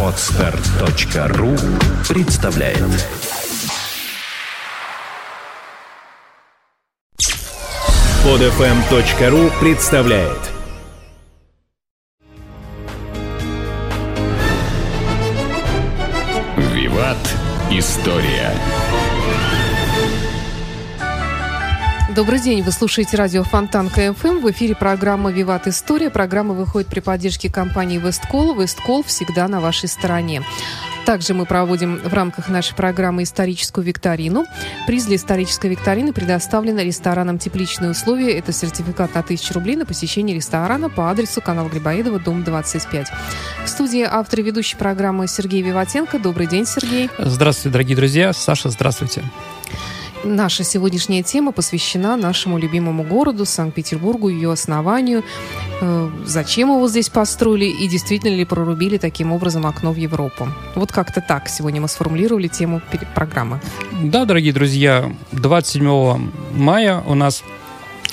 [0.00, 1.56] PodStar.ru
[2.08, 2.78] представляет.
[8.22, 10.53] PodFM.ru представляет
[22.14, 24.38] Добрый день, вы слушаете радио Фонтанка FM.
[24.38, 26.10] В эфире программа «Виват История».
[26.10, 28.54] Программа выходит при поддержке компании «WestCall».
[28.54, 30.44] «WestCall» всегда на вашей стороне.
[31.06, 34.46] Также мы проводим в рамках нашей программы историческую викторину.
[34.86, 38.38] Приз для исторической викторины предоставлен рестораном «Тепличные условия».
[38.38, 43.08] Это сертификат на 1000 рублей на посещение ресторана по адресу канал Грибоедова, дом 25.
[43.64, 46.20] В студии автор и ведущий программы Сергей Виватенко.
[46.20, 47.10] Добрый день, Сергей.
[47.18, 48.32] Здравствуйте, дорогие друзья.
[48.32, 49.24] Саша, здравствуйте.
[50.24, 55.22] Наша сегодняшняя тема посвящена нашему любимому городу Санкт-Петербургу, ее основанию,
[55.80, 60.48] э, зачем его здесь построили и действительно ли прорубили таким образом окно в Европу.
[60.76, 62.80] Вот как-то так сегодня мы сформулировали тему
[63.14, 63.60] программы.
[64.02, 67.44] Да, дорогие друзья, 27 мая у нас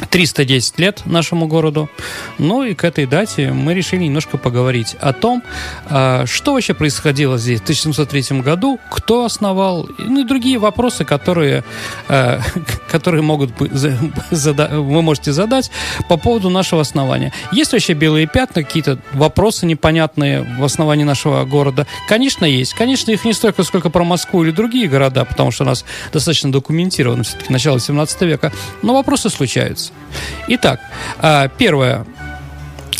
[0.09, 1.89] 310 лет нашему городу.
[2.37, 5.43] Ну и к этой дате мы решили немножко поговорить о том,
[5.89, 11.63] а, что вообще происходило здесь в 1703 году, кто основал, ну и другие вопросы, которые,
[12.07, 12.41] а,
[12.91, 15.71] которые могут вы можете задать
[16.09, 17.33] по поводу нашего основания.
[17.51, 21.87] Есть вообще белые пятна, какие-то вопросы непонятные в основании нашего города?
[22.07, 22.73] Конечно, есть.
[22.73, 26.51] Конечно, их не столько, сколько про Москву или другие города, потому что у нас достаточно
[26.51, 29.90] документировано все-таки начало 17 века, но вопросы случаются.
[30.47, 30.79] Итак,
[31.19, 32.05] а, первое.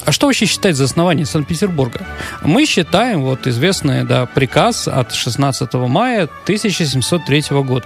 [0.05, 2.05] А что вообще считать за основание Санкт-Петербурга?
[2.41, 7.85] Мы считаем вот известный да, приказ от 16 мая 1703 года.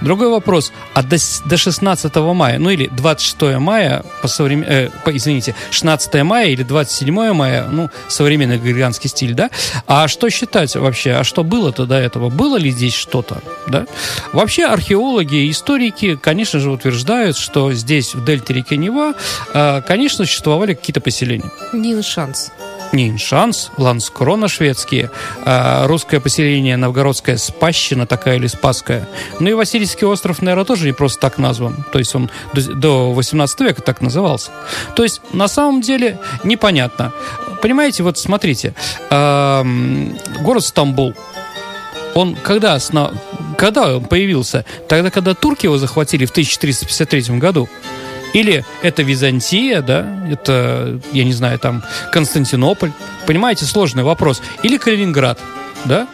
[0.00, 4.62] Другой вопрос, а до, до 16 мая, ну или 26 мая, по соврем...
[4.62, 9.50] э, по, извините, 16 мая или 27 мая, ну, современный григорианский стиль, да?
[9.86, 11.12] А что считать вообще?
[11.12, 12.28] А что было-то до этого?
[12.28, 13.86] Было ли здесь что-то, да?
[14.32, 19.14] Вообще археологи и историки, конечно же, утверждают, что здесь, в дельте реки Нева,
[19.54, 21.51] э, конечно, существовали какие-то поселения.
[21.72, 22.50] Ниншанс.
[22.92, 25.10] Ниншанс, Ланскрона шведские,
[25.44, 29.08] э, русское поселение новгородская Спащина такая или Спасская.
[29.40, 31.84] Ну и Васильевский остров, наверное, тоже не просто так назван.
[31.90, 34.50] То есть он до, до 18 века так назывался.
[34.94, 37.12] То есть на самом деле непонятно.
[37.62, 38.74] Понимаете, вот смотрите,
[39.10, 39.64] э,
[40.42, 41.14] город Стамбул,
[42.14, 42.78] он когда,
[43.56, 44.64] когда он появился?
[44.88, 47.68] Тогда, когда турки его захватили в 1353 году.
[48.32, 52.92] Или это Византия, да, это, я не знаю, там, Константинополь.
[53.26, 54.42] Понимаете, сложный вопрос.
[54.62, 55.38] Или Калининград,
[55.84, 56.08] да?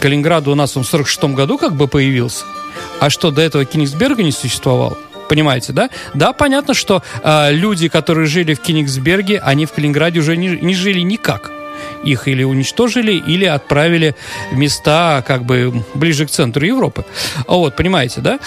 [0.00, 2.44] Калининград у нас он в 46 году как бы появился.
[3.00, 4.96] А что, до этого Кенигсберга не существовал?
[5.28, 5.90] Понимаете, да?
[6.14, 10.74] Да, понятно, что э, люди, которые жили в Кенигсберге, они в Калининграде уже не, не
[10.74, 11.50] жили никак.
[12.02, 14.14] Их или уничтожили, или отправили
[14.50, 17.04] в места как бы ближе к центру Европы.
[17.46, 18.38] Вот, понимаете, да?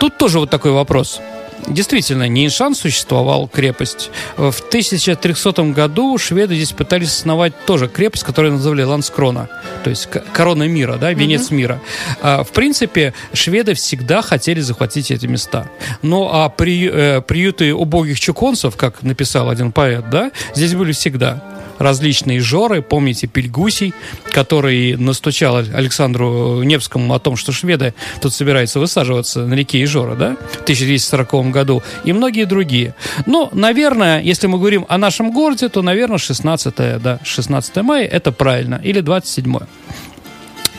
[0.00, 1.20] Тут тоже вот такой вопрос.
[1.66, 4.10] Действительно, Ниншан существовал крепость.
[4.36, 9.48] В 1300 году шведы здесь пытались основать тоже крепость, которую называли Ланскрона,
[9.84, 11.54] то есть корона мира, да, венец mm-hmm.
[11.54, 11.80] мира.
[12.22, 15.68] А, в принципе, шведы всегда хотели захватить эти места.
[16.02, 21.42] Ну, а при, э, приюты убогих чуконцев, как написал один поэт, да, здесь были всегда
[21.78, 22.82] различные жоры.
[22.82, 23.94] Помните Пельгусий,
[24.30, 30.36] который настучал Александру Невскому о том, что шведы тут собираются высаживаться на реке Ижора, да,
[30.52, 32.94] в 1240 году, и многие другие.
[33.26, 38.32] Но, наверное, если мы говорим о нашем городе, то, наверное, 16, да, 16 мая это
[38.32, 39.58] правильно, или 27.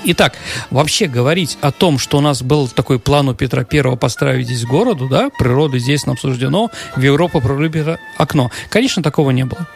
[0.06, 0.38] Итак,
[0.70, 4.64] вообще говорить о том, что у нас был такой план у Петра Первого построить здесь
[4.66, 8.50] городу, да, природы здесь нам суждено, в Европу пролюбит окно.
[8.70, 9.68] Конечно, такого не было.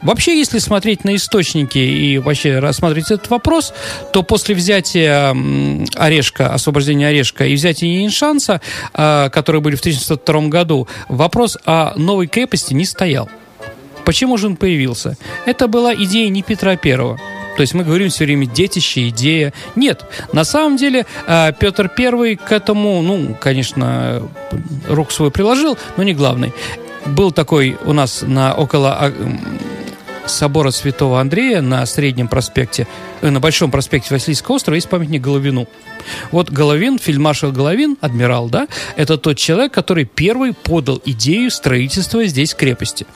[0.00, 3.74] Вообще, если смотреть на источники и вообще рассматривать этот вопрос,
[4.12, 5.34] то после взятия
[5.96, 8.60] Орешка, освобождения Орешка и взятия Иншанса,
[8.92, 13.28] а, которые были в 1902 году, вопрос о новой крепости не стоял.
[14.04, 15.16] Почему же он появился?
[15.46, 17.18] Это была идея не Петра Первого.
[17.56, 19.52] То есть мы говорим все время детище, идея.
[19.76, 24.22] Нет, на самом деле а, Петр Первый к этому, ну, конечно,
[24.88, 26.52] рук свой приложил, но не главный.
[27.06, 29.12] Был такой у нас на около а,
[30.26, 32.86] собора Святого Андрея на Среднем проспекте,
[33.20, 35.68] э, на Большом проспекте Васильского острова есть памятник Головину.
[36.30, 42.54] Вот Головин, фельдмаршал Головин, адмирал, да, это тот человек, который первый подал идею строительства здесь
[42.54, 43.06] крепости.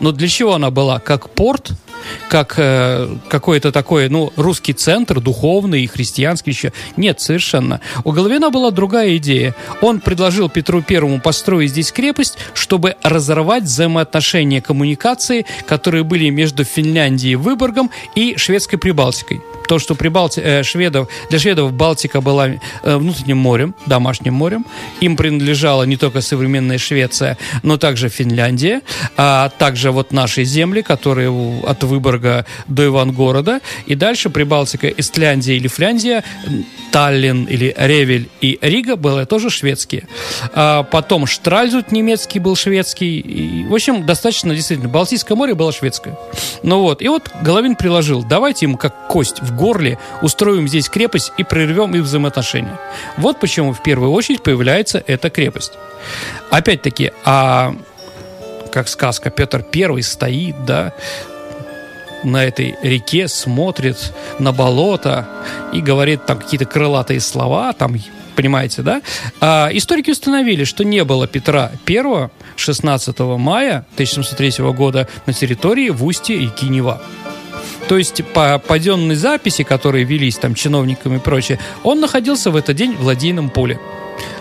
[0.00, 0.98] Но для чего она была?
[0.98, 1.72] Как порт–
[2.28, 6.72] как э, какой-то такой, ну, русский центр, духовный и христианский еще.
[6.96, 7.80] Нет, совершенно.
[8.04, 9.54] У Головина была другая идея.
[9.80, 17.36] Он предложил Петру Первому построить здесь крепость, чтобы разорвать взаимоотношения коммуникации, которые были между Финляндией,
[17.36, 20.40] Выборгом и шведской Прибалтикой то, что при Балти...
[20.40, 24.66] э, шведов, для шведов Балтика была э, внутренним морем, домашним морем.
[25.00, 28.82] Им принадлежала не только современная Швеция, но также Финляндия,
[29.16, 31.30] а также вот наши земли, которые
[31.64, 33.60] от Выборга до Ивангорода.
[33.86, 36.22] И дальше Прибалтика, Истляндия или Фляндия,
[36.92, 40.06] Таллин или Ревель и Рига были тоже шведские.
[40.54, 43.18] А потом Штральзут немецкий был шведский.
[43.20, 44.88] И, в общем, достаточно действительно.
[44.88, 46.16] Балтийское море было шведское.
[46.62, 47.02] Ну вот.
[47.02, 48.22] И вот Головин приложил.
[48.22, 52.78] Давайте ему как кость в горле устроим здесь крепость и прервем их взаимоотношения.
[53.16, 55.72] Вот почему в первую очередь появляется эта крепость.
[56.50, 57.74] Опять-таки, а
[58.72, 60.92] как сказка, Петр Первый стоит, да,
[62.24, 65.26] на этой реке, смотрит на болото
[65.72, 67.96] и говорит там какие-то крылатые слова, там,
[68.34, 69.00] понимаете, да?
[69.40, 76.04] А историки установили, что не было Петра I 16 мая 1703 года на территории в
[76.04, 77.00] устье реки Нева.
[77.88, 82.76] То есть по паденной записи, которые велись там чиновниками и прочее, он находился в этот
[82.76, 83.78] день в ладейном поле.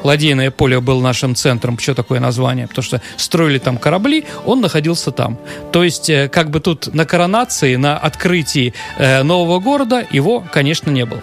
[0.04, 1.78] Ладейное поле было нашим центром.
[1.78, 2.68] Что такое название?
[2.68, 5.38] Потому что строили там корабли, он находился там.
[5.72, 10.92] То есть, э, как бы тут на коронации, на открытии э, нового города его, конечно,
[10.92, 11.22] не было.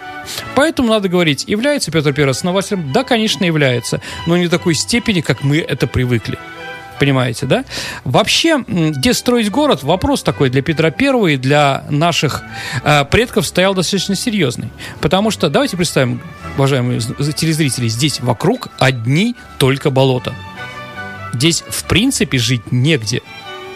[0.55, 2.93] Поэтому надо говорить, является Петр I основателем?
[2.93, 4.01] Да, конечно, является.
[4.27, 6.39] Но не в такой степени, как мы это привыкли
[7.03, 7.65] понимаете, да?
[8.05, 12.45] Вообще, где строить город, вопрос такой для Петра Первого и для наших
[12.85, 14.71] э, предков стоял достаточно серьезный.
[15.01, 16.23] Потому что, давайте представим,
[16.57, 20.33] уважаемые телезрители, здесь вокруг одни только болота.
[21.33, 23.21] Здесь, в принципе, жить негде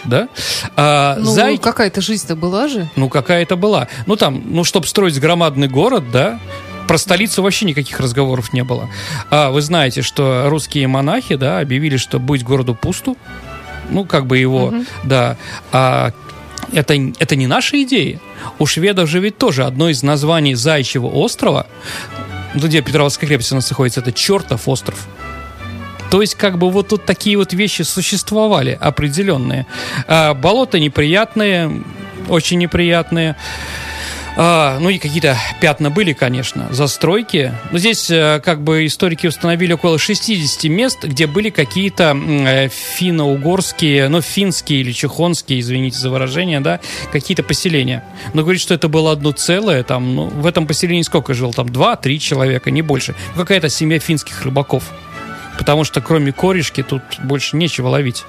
[0.05, 0.29] да?
[0.77, 1.59] А, ну, зай...
[1.59, 2.89] какая-то жизнь-то была же.
[2.95, 3.89] Ну, какая-то была.
[4.07, 6.39] Ну, там, ну, чтобы строить громадный город, да,
[6.87, 8.89] про столицу вообще никаких разговоров не было.
[9.31, 13.17] А вы знаете, что русские монахи, да, объявили, что быть городу пусту,
[13.91, 14.85] ну, как бы его, угу.
[15.05, 15.37] да,
[15.73, 16.13] а
[16.73, 18.21] это, это не наша идея.
[18.59, 21.67] У шведов же ведь тоже одно из названий Зайчьего острова,
[22.55, 25.07] где Петровская крепость у нас находится, это чертов остров.
[26.11, 29.67] То есть, как бы вот тут такие вот вещи существовали определенные.
[30.07, 31.83] А, болота неприятные,
[32.29, 33.37] очень неприятные.
[34.39, 37.53] А, ну и какие-то пятна были, конечно, застройки.
[37.73, 44.09] Но здесь э, как бы историки установили около 60 мест, где были какие-то э, финно-угорские,
[44.09, 46.81] ну финские или чехонские, извините за выражение, да,
[47.13, 48.05] какие-то поселения.
[48.35, 51.55] Но говорит, что это было одно целое, там, ну, в этом поселении сколько жил?
[51.55, 53.15] Там два-три человека, не больше.
[53.37, 54.85] Какая-то семья финских рыбаков
[55.59, 58.25] потому что кроме корешки тут больше нечего ловить.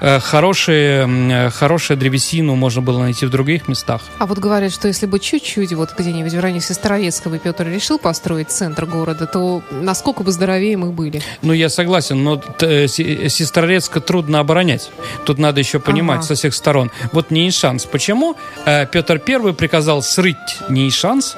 [0.00, 4.02] Э, хорошие, э, хорошую древесину можно было найти в других местах.
[4.18, 8.50] А вот говорят, что если бы чуть-чуть вот где-нибудь в районе Сестрорецкого Петр решил построить
[8.50, 11.22] центр города, то насколько бы здоровее мы были?
[11.42, 14.90] Ну, я согласен, но э, Сестрорецка трудно оборонять.
[15.24, 16.26] Тут надо еще понимать ага.
[16.26, 16.90] со всех сторон.
[17.12, 17.84] Вот Нейшанс.
[17.84, 20.36] Почему Петр Первый приказал срыть
[20.68, 21.36] Нейшанс,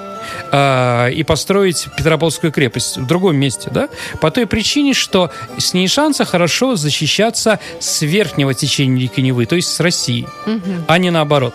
[0.53, 3.88] э, и построить Петропавловскую крепость в другом месте, да?
[4.21, 9.56] По той причине, что с ней шанса хорошо защищаться с верхнего течения реки Невы, то
[9.56, 10.85] есть с России, угу.
[10.87, 11.55] а не наоборот.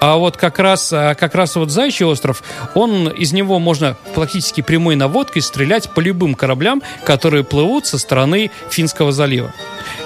[0.00, 2.42] А вот как раз, а, как раз вот Зайчий остров,
[2.74, 8.50] он, из него можно практически прямой наводкой стрелять по любым кораблям, которые плывут со стороны
[8.70, 9.52] Финского залива.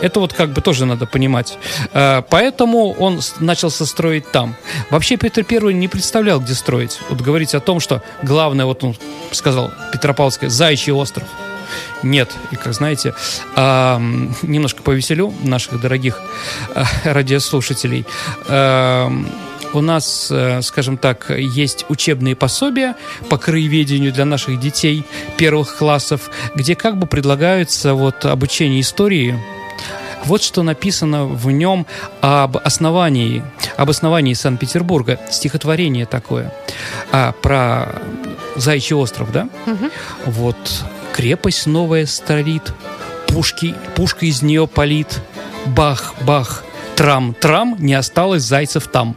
[0.01, 1.59] Это вот как бы тоже надо понимать.
[1.93, 4.55] А, поэтому он начал строить там.
[4.91, 6.99] Вообще Петр Первый не представлял, где строить.
[7.09, 8.97] Вот говорить о том, что главное, вот он
[9.33, 11.27] сказал, Петропавловская, Зайчий остров.
[12.03, 12.31] Нет.
[12.51, 13.15] И, как знаете,
[13.57, 13.99] э,
[14.43, 16.21] немножко повеселю наших дорогих
[16.75, 18.07] э, радиослушателей.
[18.49, 19.11] Э,
[19.75, 22.97] у нас, э, скажем так, есть учебные пособия
[23.29, 25.05] по краеведению для наших детей
[25.37, 29.39] первых классов, где как бы предлагается вот обучение истории
[30.25, 31.87] вот что написано в нем
[32.21, 33.43] об основании,
[33.77, 35.19] об основании Санкт-Петербурга.
[35.31, 36.53] Стихотворение такое
[37.13, 37.95] а, про
[38.57, 39.49] Зайчий остров, да?
[39.67, 39.91] Угу.
[40.27, 42.73] Вот крепость новая старит,
[43.29, 45.21] пушки, пушка из нее палит,
[45.67, 46.65] бах, бах,
[46.97, 49.17] трам-трам, не осталось зайцев там.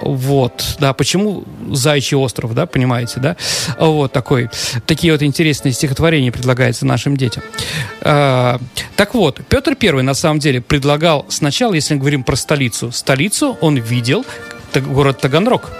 [0.00, 3.36] Вот, да, почему Зайчий остров, да, понимаете, да?
[3.78, 4.48] Вот такой,
[4.86, 7.42] такие вот интересные стихотворения предлагаются нашим детям.
[8.02, 8.58] А,
[8.96, 13.56] так вот, Петр Первый на самом деле предлагал сначала, если мы говорим про столицу, столицу
[13.60, 14.24] он видел
[14.74, 15.70] город Таганрог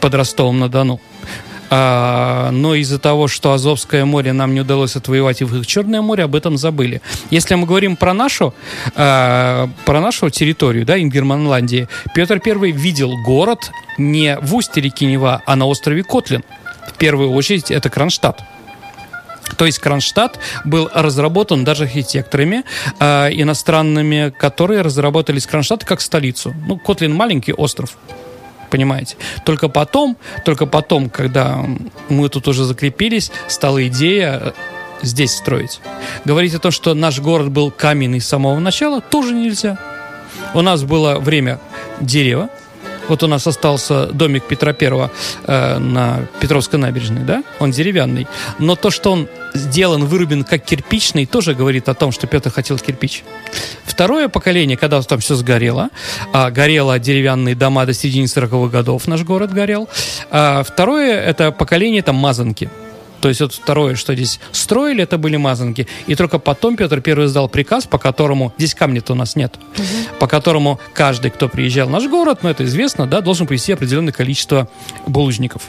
[0.00, 1.00] под Ростовом-на-Дону.
[1.70, 6.24] А, но из-за того, что Азовское море нам не удалось отвоевать и в Черное море,
[6.24, 7.02] об этом забыли.
[7.30, 8.54] Если мы говорим про нашу,
[8.94, 15.42] а, про нашу территорию, да, Ингерманландии, Петр I видел город не в устье реки Нева,
[15.46, 16.44] а на острове Котлин.
[16.88, 18.40] В первую очередь это Кронштадт.
[19.56, 22.64] То есть Кронштадт был разработан даже архитекторами
[22.98, 26.54] э, иностранными, которые разработали Кронштадт как столицу.
[26.66, 27.96] Ну, Котлин маленький остров
[28.74, 29.16] понимаете.
[29.44, 31.64] Только потом, только потом, когда
[32.08, 34.52] мы тут уже закрепились, стала идея э,
[35.02, 35.80] здесь строить.
[36.24, 39.78] Говорить о том, что наш город был каменный с самого начала, тоже нельзя.
[40.54, 41.60] У нас было время
[42.00, 42.48] дерева,
[43.08, 45.10] вот у нас остался домик Петра Первого
[45.46, 47.42] э, на Петровской набережной, да?
[47.58, 48.26] Он деревянный.
[48.58, 52.78] Но то, что он сделан, вырублен как кирпичный, тоже говорит о том, что Петр хотел
[52.78, 53.22] кирпич.
[53.84, 55.90] Второе поколение, когда там все сгорело,
[56.32, 59.88] а, горело деревянные дома до середины 40-х годов, наш город горел.
[60.30, 62.68] А, второе, это поколение там мазанки.
[63.24, 65.88] То есть вот второе, что здесь строили, это были мазанки.
[66.06, 70.18] И только потом Петр I издал приказ, по которому, здесь камня-то у нас нет, угу.
[70.20, 74.12] по которому каждый, кто приезжал в наш город, ну это известно, да, должен привезти определенное
[74.12, 74.68] количество
[75.06, 75.62] булыжников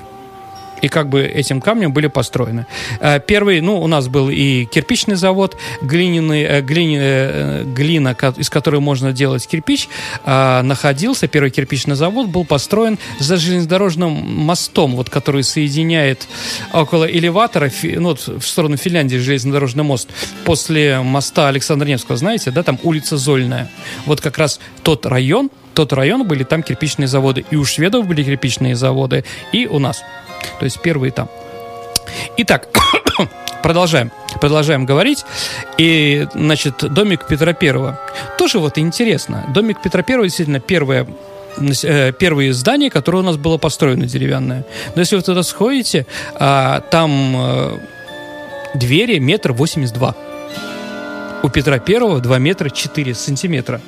[0.86, 2.68] и как бы этим камнем были построены.
[3.00, 8.50] Э, первый, ну, у нас был и кирпичный завод, глиняный, э, глини, э, глина, из
[8.52, 9.90] которой можно делать кирпич,
[10.26, 16.28] находился, первый кирпичный завод был построен за железнодорожным мостом, вот, который соединяет
[16.74, 20.10] около элеватора, ну, вот, в сторону Финляндии железнодорожный мост,
[20.44, 23.70] после моста Александра Невского, знаете, да, там улица Зольная.
[24.06, 27.46] Вот как раз тот район, тот район были там кирпичные заводы.
[27.52, 30.04] И у шведов были кирпичные заводы, и у нас.
[30.60, 31.30] То есть первый там.
[32.38, 32.68] Итак,
[33.64, 34.12] продолжаем.
[34.40, 35.26] Продолжаем говорить.
[35.78, 38.00] И, значит, домик Петра Первого.
[38.38, 39.46] Тоже вот интересно.
[39.54, 41.08] Домик Петра Первого действительно первое
[41.84, 44.66] э, первые здания, которое у нас было построено деревянное.
[44.96, 47.80] Но если вы туда сходите, а, там а,
[48.74, 50.16] двери метр восемьдесят два.
[51.44, 53.80] У Петра Первого 2 метра 4 сантиметра.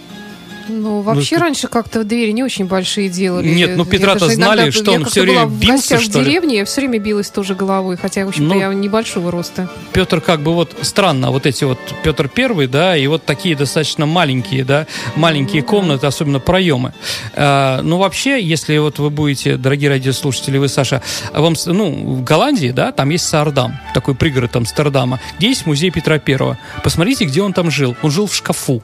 [0.68, 3.48] Ну, вообще ну, раньше как-то двери не очень большие делали.
[3.48, 6.24] Нет, ну Петра-то знали, что он все время бился, в что ли?
[6.24, 9.70] в деревне, я все время билась тоже головой, хотя, в общем-то, ну, я небольшого роста.
[9.94, 14.06] Петр как бы вот странно, вот эти вот Петр Первый, да, и вот такие достаточно
[14.06, 16.08] маленькие, да, маленькие ну, комнаты, да.
[16.10, 16.94] особенно проемы.
[17.36, 21.02] А, ну, вообще, если вот вы будете, дорогие радиослушатели, вы, Саша,
[21.34, 26.20] вам, ну, в Голландии, да, там есть Саардам, такой пригород Амстердама, где есть музей Петра
[26.20, 26.58] Первого.
[26.84, 27.96] Посмотрите, где он там жил.
[28.02, 28.82] Он жил в шкафу.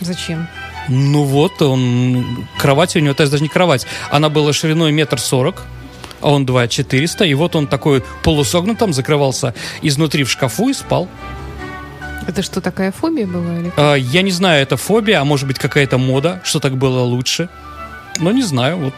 [0.00, 0.48] Зачем?
[0.90, 2.46] Ну вот, он...
[2.58, 3.86] Кровать у него, то есть даже не кровать.
[4.10, 5.62] Она была шириной метр сорок,
[6.20, 7.24] а он 2 400.
[7.24, 11.08] И вот он такой полусогнутым закрывался изнутри в шкафу и спал.
[12.26, 13.58] Это что, такая фобия была?
[13.58, 17.00] Или а, я не знаю, это фобия, а может быть какая-то мода, что так было
[17.00, 17.48] лучше.
[18.18, 18.94] Но не знаю, вот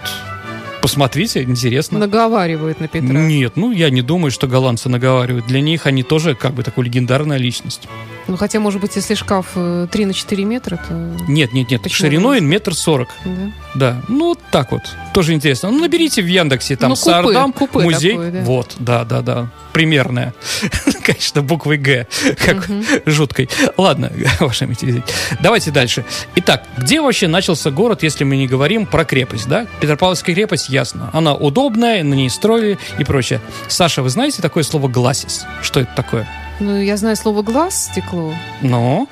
[0.80, 1.98] посмотрите, интересно.
[1.98, 3.08] Наговаривают на Петра.
[3.08, 5.46] Нет, ну я не думаю, что голландцы наговаривают.
[5.46, 7.88] Для них они тоже как бы такая легендарная личность.
[8.26, 10.94] Ну, хотя, может быть, если шкаф 3 э, на 4 метра, то...
[11.28, 13.08] Нет, нет, нет, Почему шириной метр сорок.
[13.24, 13.52] Да?
[13.74, 14.82] Да, ну, вот так вот.
[15.14, 15.70] Тоже интересно.
[15.70, 18.12] Ну, наберите в Яндексе, там, ну, купе, Саардам, купе музей.
[18.12, 18.40] Такое, да.
[18.42, 19.50] Вот, да, да, да.
[19.72, 20.34] Примерная.
[21.02, 22.06] Конечно, буквой Г,
[22.38, 22.68] как
[23.06, 23.48] жуткой.
[23.76, 24.10] Ладно,
[24.82, 25.02] телезрители.
[25.40, 26.04] Давайте дальше.
[26.36, 29.66] Итак, где вообще начался город, если мы не говорим про крепость, да?
[29.80, 31.10] Петропавловская крепость, ясно.
[31.12, 33.40] Она удобная, на ней строили и прочее.
[33.68, 35.44] Саша, вы знаете такое слово «гласис»?
[35.62, 36.28] Что это такое?
[36.60, 38.34] Ну, я знаю слово глаз, стекло.
[38.60, 39.08] Ну?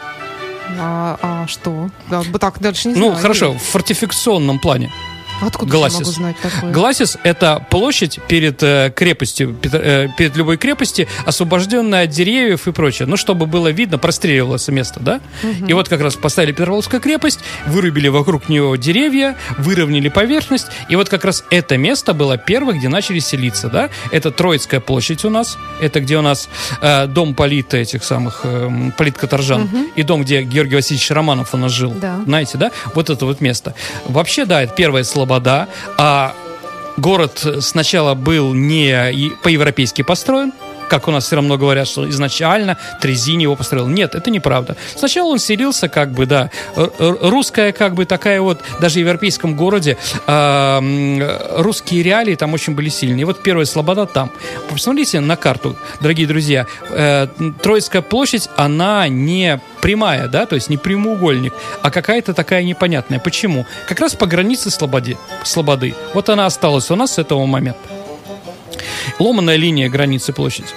[0.79, 1.91] А, а что?
[2.09, 3.13] Да, так дальше не ну, знаю.
[3.15, 4.91] Ну, хорошо, в фортификационном плане.
[5.41, 5.99] Откуда Гласис.
[5.99, 6.73] я могу знать такое?
[6.73, 13.07] Гласис– это площадь перед э, крепостью, э, перед любой крепости, освобожденная от деревьев и прочее.
[13.07, 15.21] Ну, чтобы было видно, простреливалось место, да?
[15.43, 15.67] Угу.
[15.67, 21.09] И вот как раз поставили Петропавловскую крепость, вырубили вокруг нее деревья, выровняли поверхность, и вот
[21.09, 23.89] как раз это место было первое, где начали селиться, да?
[24.11, 26.49] Это Троицкая площадь у нас, это где у нас
[26.83, 29.77] э, дом полита этих самых, э, полит Каторжан, угу.
[29.97, 31.93] и дом, где Георгий Васильевич Романов у нас жил.
[31.93, 32.21] Да.
[32.25, 32.71] Знаете, да?
[32.95, 33.75] Вот это вот место.
[34.07, 36.35] Вообще, да, это первое слово Слобода, а
[36.97, 40.53] город сначала был не по-европейски построен,
[40.91, 43.87] как у нас все равно говорят, что изначально Трезини его построил.
[43.87, 44.77] Нет, это неправда.
[44.97, 49.97] Сначала он селился, как бы, да, русская, как бы, такая вот, даже в европейском городе,
[50.27, 53.23] э, русские реалии там очень были сильные.
[53.23, 54.33] И вот первая слобода там.
[54.69, 56.67] Посмотрите на карту, дорогие друзья.
[56.91, 57.29] Э,
[57.63, 63.21] Троицкая площадь, она не прямая, да, то есть не прямоугольник, а какая-то такая непонятная.
[63.21, 63.65] Почему?
[63.89, 65.17] Как раз по границе слободы.
[65.45, 65.95] слободы.
[66.15, 67.90] Вот она осталась у нас с этого момента.
[69.21, 70.69] Ломаная линия границы площади.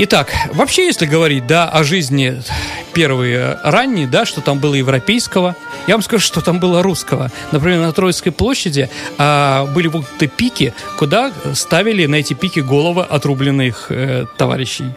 [0.00, 2.40] Итак, вообще, если говорить, да, о жизни
[2.94, 5.56] первой ранней, да, что там было европейского,
[5.88, 7.32] Я вам скажу, что там было русского.
[7.50, 10.04] Например, на Троицкой площади а, были вот
[10.36, 14.92] пики, куда ставили на эти пики головы отрубленных э, товарищей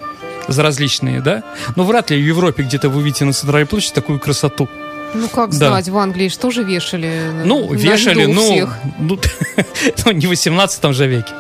[0.48, 1.44] за различные, да?
[1.76, 4.68] Но вряд ли в Европе где-то вы видите на Центральной площади такую красоту.
[5.14, 5.70] Ну, как Да.
[5.70, 7.12] знать, в Англии что же вешали?
[7.44, 8.78] Ну, на вешали, виду ну, всех?
[9.00, 9.20] ну,
[10.06, 11.34] ну, не в 18 же веке.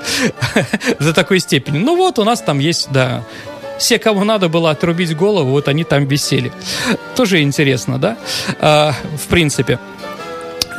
[0.99, 1.77] До такой степени.
[1.77, 3.23] Ну, вот у нас там есть, да,
[3.77, 6.51] все, кому надо было отрубить голову, вот они там висели.
[7.15, 8.17] Тоже интересно, да?
[8.59, 9.79] А, в принципе.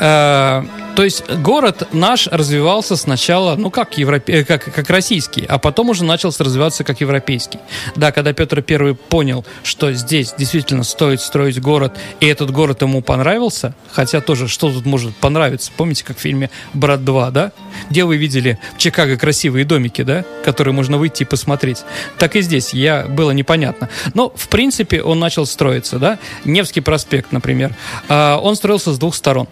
[0.01, 4.33] А, то есть город наш развивался сначала, ну, как, европе...
[4.33, 7.59] э, как, как российский, а потом уже начался развиваться как европейский.
[7.97, 13.01] Да, когда Петр I понял, что здесь действительно стоит строить город, и этот город ему
[13.03, 15.71] понравился, хотя тоже, что тут может понравиться?
[15.77, 17.53] Помните, как в фильме «Брат 2», да?
[17.89, 20.25] Где вы видели в Чикаго красивые домики, да?
[20.45, 21.79] Которые можно выйти и посмотреть.
[22.19, 23.89] Так и здесь, я, было непонятно.
[24.15, 26.19] Но, в принципе, он начал строиться, да?
[26.45, 27.75] Невский проспект, например.
[28.09, 29.49] А, Он строился с двух сторон.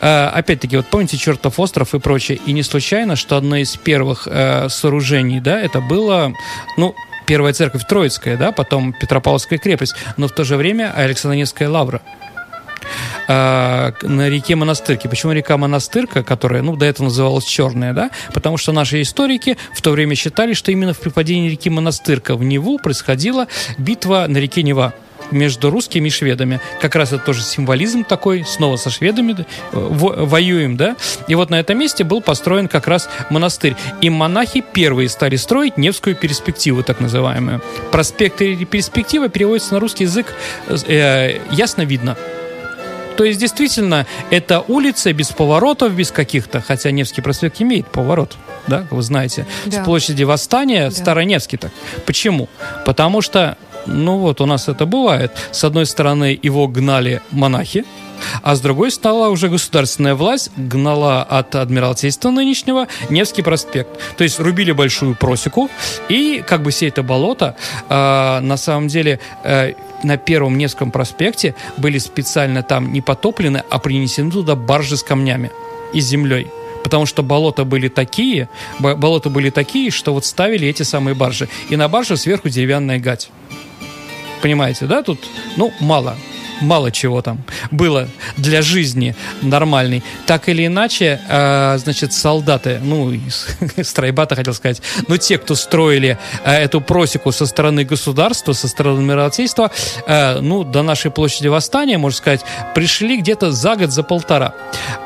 [0.00, 2.38] Э, Опять-таки, вот помните чертов остров и прочее.
[2.46, 6.32] И не случайно, что одно из первых э, сооружений, да, это было,
[6.76, 6.94] ну,
[7.26, 12.02] первая церковь Троицкая, да, потом Петропавловская крепость, но в то же время Александровская лавра
[13.28, 15.06] э, на реке Монастырки.
[15.06, 18.10] Почему река Монастырка, которая, ну, до этого называлась Черная, да?
[18.32, 22.42] Потому что наши историки в то время считали, что именно в припадении реки Монастырка в
[22.42, 23.46] Неву происходила
[23.78, 24.94] битва на реке Нева
[25.32, 26.60] между русскими и шведами.
[26.80, 30.96] Как раз это тоже символизм такой, снова со шведами да, во- воюем, да?
[31.28, 33.74] И вот на этом месте был построен как раз монастырь.
[34.00, 37.60] И монахи первые стали строить Невскую перспективу, так называемую.
[37.90, 40.34] Проспект или перспектива переводится на русский язык
[40.68, 42.16] э, ясно видно.
[43.16, 48.36] То есть, действительно, это улица без поворотов, без каких-то, хотя Невский проспект имеет поворот,
[48.66, 49.82] да, вы знаете, Да.
[49.82, 50.90] с площади Восстания, Да.
[50.90, 51.70] Староневский так.
[52.06, 52.48] Почему?
[52.86, 57.84] Потому что, ну вот у нас это бывает, с одной стороны его гнали монахи,
[58.42, 63.90] а с другой стала уже государственная власть, гнала от Адмиралтейства нынешнего Невский проспект.
[64.16, 65.68] То есть рубили большую просеку,
[66.08, 67.56] и как бы все это болото,
[67.88, 69.72] э, на самом деле, э,
[70.02, 75.50] на первом Невском проспекте были специально там не потоплены, а принесены туда баржи с камнями
[75.92, 76.46] и землей.
[76.82, 78.48] Потому что болота были такие,
[78.80, 81.48] бо- болота были такие, что вот ставили эти самые баржи.
[81.70, 83.30] И на барже сверху деревянная гать.
[84.42, 85.02] Понимаете, да?
[85.02, 85.20] Тут,
[85.56, 86.16] ну, мало.
[86.62, 90.02] Мало чего там было для жизни нормальной.
[90.26, 93.12] Так или иначе, э, значит, солдаты, ну,
[93.82, 98.98] стройбата хотел сказать, но те, кто строили э, эту просеку со стороны государства, со стороны
[98.98, 99.72] Адмиралтейства,
[100.06, 102.42] э, ну, до нашей площади Восстания, можно сказать,
[102.74, 104.54] пришли где-то за год, за полтора.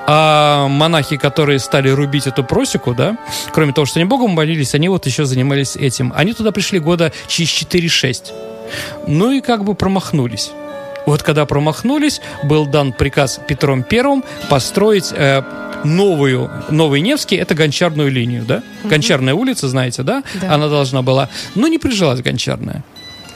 [0.07, 3.17] А монахи, которые стали рубить эту просеку, да,
[3.53, 6.13] кроме того, что они Богом молились, они вот еще занимались этим.
[6.15, 8.56] Они туда пришли года через 4-6.
[9.07, 10.51] Ну и как бы промахнулись.
[11.07, 15.43] Вот когда промахнулись, был дан приказ Петром Первым построить э,
[15.85, 18.63] новую, новый Невский, это гончарную линию, да?
[18.85, 20.25] Гончарная улица, знаете, да?
[20.41, 20.55] Да.
[20.55, 22.83] Она должна была, но не прижилась гончарная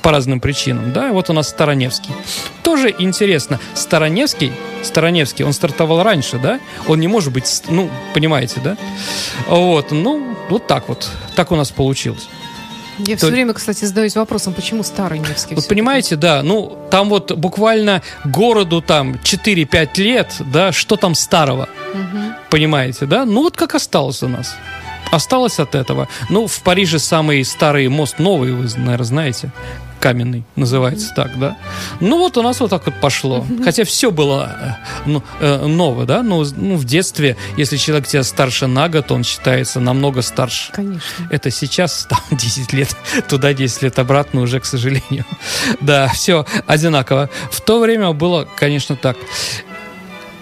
[0.03, 2.13] по разным причинам, да, вот у нас Староневский.
[2.63, 8.77] Тоже интересно, Староневский, Староневский, он стартовал раньше, да, он не может быть, ну, понимаете, да,
[9.47, 12.29] вот, ну, вот так вот, так у нас получилось.
[13.07, 15.55] Я То- все время, кстати, задаюсь вопросом, почему старый Невский?
[15.55, 21.69] Вот понимаете, да, ну, там вот буквально городу там 4-5 лет, да, что там старого,
[21.95, 22.35] Мгм.
[22.51, 24.55] понимаете, да, ну, вот как осталось у нас.
[25.11, 26.09] Осталось от этого.
[26.29, 29.51] Ну, в Париже самый старый мост новый, вы, наверное, знаете.
[30.01, 31.59] Каменный называется так, да.
[32.01, 33.47] Ну вот у нас вот так вот пошло.
[33.63, 34.73] Хотя все было э,
[35.07, 36.23] ну, э, ново, да.
[36.23, 40.73] Ну, с- ну, в детстве, если человек тебя старше на год, он считается намного старше.
[40.73, 41.29] Конечно.
[41.31, 42.97] Это сейчас там 10 лет
[43.29, 45.25] туда, 10 лет обратно уже, к сожалению.
[45.81, 47.29] Да, все одинаково.
[47.51, 49.17] В то время было, конечно, так.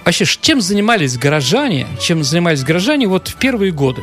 [0.05, 4.03] Вообще, чем занимались горожане, чем занимались горожане вот в первые годы?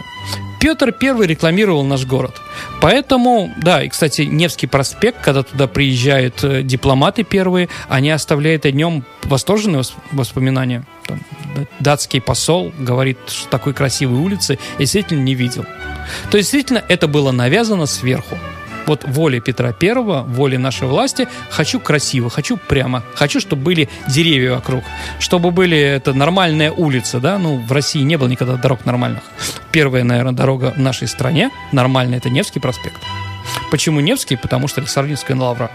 [0.65, 2.41] Петр Первый рекламировал наш город.
[2.81, 8.71] Поэтому, да, и, кстати, Невский проспект, когда туда приезжают э, дипломаты первые, они оставляют о
[8.71, 10.83] нем восторженные вос- воспоминания.
[11.05, 11.21] Там,
[11.55, 15.65] да, датский посол говорит, что такой красивой улицы я действительно не видел.
[16.31, 18.35] То есть, действительно, это было навязано сверху.
[18.85, 24.53] Вот воля Петра Первого, воля нашей власти, хочу красиво, хочу прямо, хочу, чтобы были деревья
[24.53, 24.83] вокруг,
[25.19, 29.23] чтобы были это нормальная улица, да, ну, в России не было никогда дорог нормальных.
[29.71, 33.01] Первая, наверное, дорога в нашей стране нормальная, это Невский проспект.
[33.71, 34.35] Почему Невский?
[34.35, 35.71] Потому что Александровская лавра.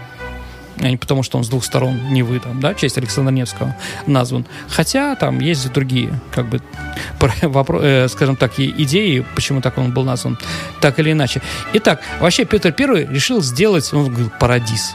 [0.79, 3.75] А не потому, что он с двух сторон Невы, там, да, в честь Александра Невского
[4.07, 4.45] назван.
[4.69, 6.61] Хотя там есть другие, как бы,
[7.19, 10.37] про- вопро- э, скажем так, идеи, почему так он был назван,
[10.79, 11.41] так или иначе.
[11.73, 14.93] Итак, вообще Петр Первый решил сделать, он говорил, парадис.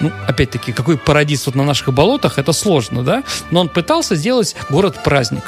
[0.00, 3.22] ну, опять-таки, какой парадис вот на наших болотах, это сложно, да?
[3.50, 5.44] Но он пытался сделать город-праздник.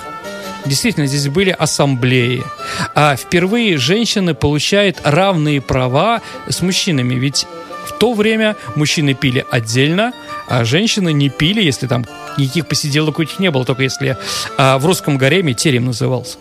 [0.65, 2.43] Действительно, здесь были ассамблеи.
[2.95, 7.15] А впервые женщины получают равные права с мужчинами.
[7.15, 7.47] Ведь
[7.99, 10.13] то время мужчины пили отдельно,
[10.49, 12.07] а женщины не пили, если там
[12.37, 14.17] никаких посиделок у них не было, только если
[14.57, 16.39] а, в русском гареме терем назывался.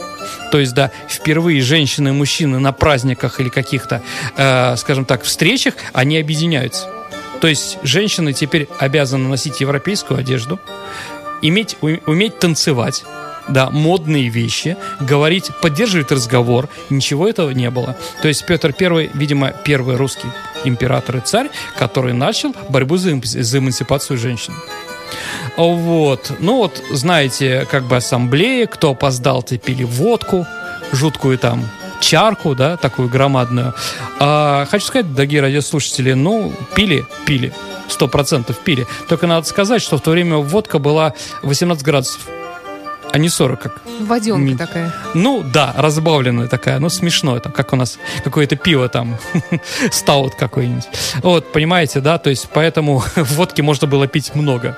[0.52, 4.02] То есть, да, впервые женщины и мужчины на праздниках или каких-то,
[4.38, 6.88] э, скажем так, встречах, они объединяются.
[7.42, 10.60] То есть женщины теперь обязаны носить европейскую одежду,
[11.42, 13.04] иметь, уметь танцевать,
[13.48, 16.70] да, модные вещи, говорить, поддерживать разговор.
[16.90, 17.96] Ничего этого не было.
[18.22, 20.30] То есть Петр I, видимо, первый русский
[20.66, 24.54] император и царь, который начал борьбу за, за эмансипацию женщин.
[25.58, 26.32] Вот.
[26.40, 30.46] Ну вот, знаете, как бы ассамблеи, кто опоздал, те пили водку,
[30.92, 31.64] жуткую там
[32.02, 33.74] чарку, да, такую громадную.
[34.20, 37.54] А, хочу сказать, дорогие радиослушатели, ну, пили, пили,
[37.88, 38.86] сто процентов пили.
[39.08, 42.22] Только надо сказать, что в то время водка была 18 градусов
[43.16, 43.82] а не 40, как...
[44.02, 44.56] Воденка ми...
[44.58, 44.92] такая.
[45.14, 49.18] Ну, да, разбавленная такая, ну, смешно, там, как у нас какое-то пиво там,
[49.92, 50.84] стаут какой-нибудь.
[51.24, 54.78] Вот, понимаете, да, то есть поэтому водки можно было пить много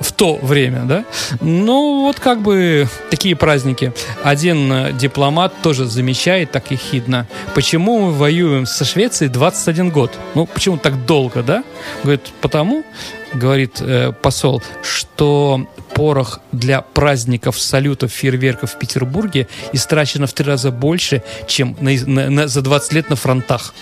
[0.00, 1.04] в то время, да?
[1.40, 3.94] Ну, вот как бы такие праздники.
[4.22, 10.12] Один э, дипломат тоже замечает так ехидно, почему мы воюем со Швецией 21 год?
[10.34, 11.64] Ну, почему так долго, да?
[12.02, 12.84] Говорит, потому,
[13.32, 20.70] говорит э, посол, что порох для праздников, салютов, фейерверков в Петербурге истрачено в три раза
[20.70, 23.74] больше, чем на, на, на, за 20 лет на фронтах.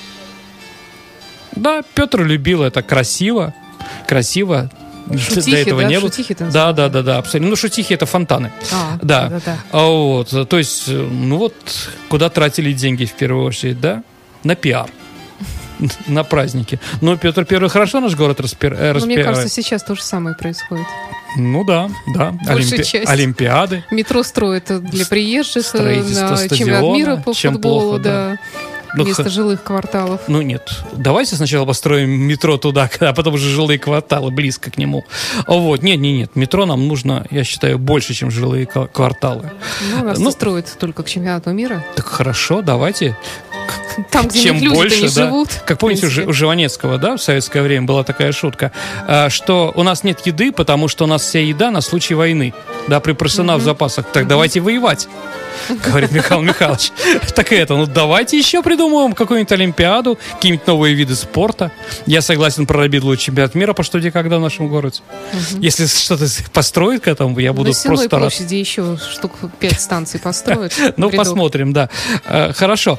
[1.57, 3.55] Да, Петр любил это красиво,
[4.07, 4.71] красиво.
[5.19, 5.89] Шутихи, До этого да?
[5.89, 6.11] не было.
[6.11, 7.51] Шутихи да, да, да, да, абсолютно.
[7.51, 8.53] Ну, шутихи это фонтаны.
[8.73, 9.29] А, да.
[9.29, 9.59] да, да.
[9.73, 11.55] А вот, то есть, ну вот,
[12.09, 14.05] куда тратили деньги в первую очередь, да?
[14.45, 14.89] На пиар
[16.07, 16.79] на праздники.
[17.01, 18.73] Но Петр Первый хорошо наш город распир...
[18.73, 19.01] распиарил.
[19.01, 20.87] Ну, мне кажется, сейчас то же самое происходит.
[21.37, 22.35] Ну да, да.
[22.47, 22.83] Олимпи...
[22.83, 23.09] часть.
[23.09, 23.85] Олимпиады.
[23.91, 28.31] Метро строят для приезжих э, на чемпионат мира по футболу, плохо, да.
[28.31, 28.39] да.
[28.95, 29.31] Ну, вместо х...
[29.31, 30.21] жилых кварталов.
[30.29, 35.05] Ну нет, давайте сначала построим метро туда, а потом уже жилые кварталы близко к нему.
[35.47, 39.51] Вот, нет, нет, нет, метро нам нужно, я считаю, больше, чем жилые кварталы.
[39.91, 41.83] Ну, нас ну, строят только к чемпионату мира.
[41.97, 43.17] Так хорошо, давайте
[44.11, 45.27] там, где чем люди больше, не да.
[45.27, 45.49] живут.
[45.67, 48.73] Как помните, у, Живанецкого, да, в советское время была такая шутка,
[49.07, 52.55] а, что у нас нет еды, потому что у нас вся еда на случай войны,
[52.89, 54.07] да, при в запасах.
[54.13, 55.09] Так давайте воевать.
[55.85, 56.91] говорит Михаил Михайлович.
[57.35, 61.71] Так это, ну давайте еще придумаем какую-нибудь Олимпиаду, какие-нибудь новые виды спорта.
[62.07, 65.01] Я согласен прорабить лучший чемпионат мира по что где когда в нашем городе.
[65.59, 68.23] Если что-то построить к этому, я буду На просто рад.
[68.23, 70.73] площади еще штук пять станций построят.
[70.97, 71.89] Ну, посмотрим, да.
[72.27, 72.99] Э, хорошо.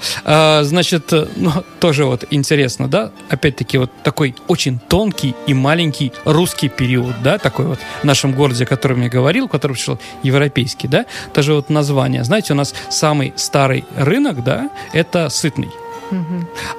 [0.63, 3.12] Значит, э, ну, тоже вот интересно, да?
[3.30, 8.63] Опять-таки вот такой очень тонкий и маленький русский период, да, такой вот в нашем городе,
[8.63, 12.23] о котором я говорил, который пришел европейский, да, тоже вот название.
[12.23, 15.69] Знаете, у нас самый старый рынок, да, это сытный.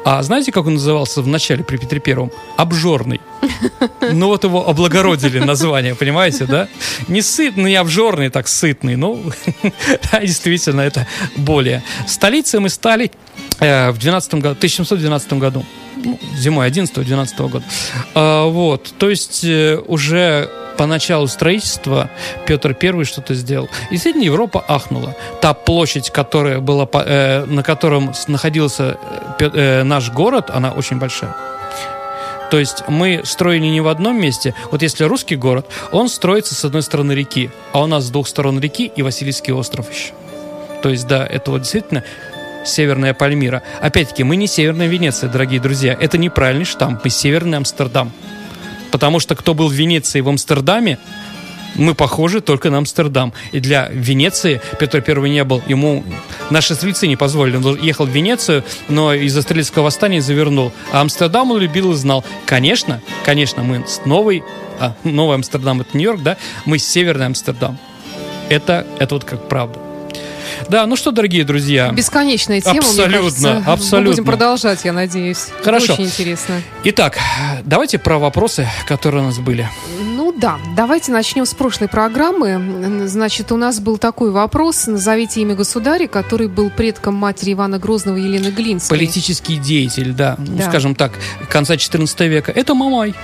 [0.05, 2.31] А знаете, как он назывался в начале при Петре Первом?
[2.57, 3.21] Обжорный.
[4.13, 6.69] Ну вот его облагородили название, понимаете, да?
[7.09, 8.97] Не сытный, не обжорный, так сытный.
[8.97, 9.23] Ну,
[10.23, 11.83] действительно, это более.
[12.07, 13.11] Столицей мы стали
[13.61, 15.65] э, в 12 году, 1712 году.
[16.37, 17.65] Зимой 11-12 года.
[18.15, 22.11] А, вот, то есть э, уже по началу строительства
[22.47, 23.69] Петр I что-то сделал.
[23.91, 25.15] И действительно, Европа ахнула.
[25.41, 28.99] Та площадь, которая была, э, на котором находился
[29.39, 31.54] э, э, наш город, она очень большая.
[32.51, 34.55] То есть мы строили не в одном месте.
[34.71, 38.29] Вот если русский город, он строится с одной стороны реки, а у нас с двух
[38.29, 40.13] сторон реки и Васильевский остров еще.
[40.83, 42.05] То есть, да, это вот действительно
[42.65, 43.63] Северная Пальмира.
[43.81, 45.97] Опять-таки, мы не Северная Венеция, дорогие друзья.
[45.99, 47.01] Это неправильный штамп.
[47.05, 48.13] Мы Северный Амстердам.
[48.91, 50.99] Потому что кто был в Венеции в Амстердаме,
[51.75, 53.33] мы похожи только на Амстердам.
[53.53, 55.63] И для Венеции Петр Первый не был.
[55.67, 56.05] Ему
[56.51, 57.57] наши стрельцы не позволили.
[57.57, 60.73] Он ехал в Венецию, но из-за стрельского восстания завернул.
[60.93, 62.25] А Амстердам он любил и знал.
[62.47, 64.43] Конечно, конечно, мы с новой...
[64.81, 66.37] А, новый Амстердам— это Нью-Йорк, да?
[66.65, 67.79] Мы северный Амстердам.
[68.49, 69.84] Это, это вот как правда.
[70.69, 71.91] Да, ну что, дорогие друзья.
[71.93, 73.63] Бесконечная тема, абсолютно, кажется.
[73.67, 74.01] Абсолютно.
[74.01, 75.49] Мы будем продолжать, я надеюсь.
[75.63, 75.95] Хорошо.
[75.95, 76.61] Очень интересно.
[76.85, 77.19] Итак,
[77.65, 79.69] давайте про вопросы, которые у нас были.
[80.01, 83.07] Ну да, давайте начнем с прошлой программы.
[83.07, 84.87] Значит, у нас был такой вопрос.
[84.87, 88.97] Назовите имя государя, который был предком матери Ивана Грозного Елены Глинской.
[88.99, 90.37] Политический деятель, да.
[90.39, 90.65] Да.
[90.65, 91.13] Ну, скажем так,
[91.49, 92.53] конца 14 века.
[92.53, 93.15] Это Мамай.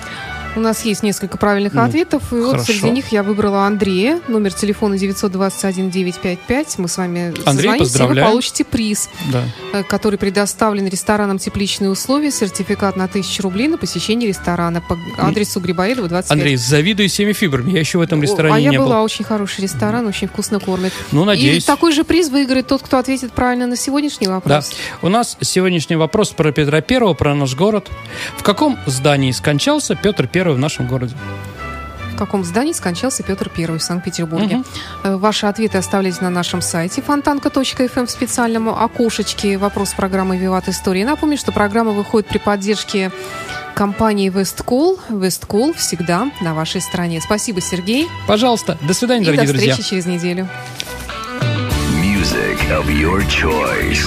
[0.57, 2.73] У нас есть несколько правильных Ну, ответов, и вот хорошо.
[2.73, 6.75] среди них я выбрала Андрея, номер телефона 921-955.
[6.79, 9.45] Мы с вами Андрей, созвонимся, и вы получите приз, Да.
[9.73, 15.61] э, который предоставлен рестораном «Тепличные условия», сертификат на 1000 рублей на посещение ресторана по адресу
[15.61, 16.33] Грибоедова, 25.
[16.33, 17.71] Андрей, завидую всеми фибрами.
[17.71, 19.05] Я еще в этом ресторане а я не была, был.
[19.05, 20.93] очень хороший ресторан, очень вкусно кормят.
[21.13, 21.63] Ну, надеюсь.
[21.63, 24.35] И такой же приз выиграет тот, кто ответит правильно на сегодняшний Да.
[24.35, 24.73] вопрос.
[25.01, 27.89] У нас сегодняшний вопрос про Петра Первого, про наш город.
[28.37, 31.15] В каком здании скончался Петр Первый в нашем городе?
[32.15, 34.63] В каком здании скончался Петр I в Санкт-Петербурге?
[35.05, 41.03] Э, Ваши ответы оставляйте на нашем сайте фонтанка.фм в специальном окошечке «Вопрос программы «Виват Истории».
[41.03, 43.11] Напомню, что программа выходит при поддержке
[43.75, 45.01] компании «Весткол».
[45.09, 47.23] «Весткол» всегда на вашей стороне.
[47.23, 48.07] Спасибо, Сергей.
[48.27, 49.73] Пожалуйста, до свидания, И до дорогие друзья.
[49.73, 50.47] встречи через неделю.
[52.03, 54.07] Music of your choice.